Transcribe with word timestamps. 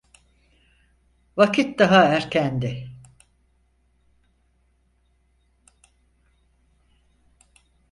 Vakit 1.37 1.77
daha 1.79 2.03
erkendi. 2.15 2.89